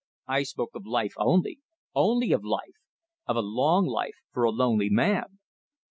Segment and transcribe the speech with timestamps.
[0.27, 1.59] I spoke of life only.
[1.93, 2.73] Only of life.
[3.27, 5.37] Of a long life for a lonely man!"